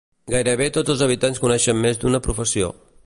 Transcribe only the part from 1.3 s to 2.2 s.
coneixen més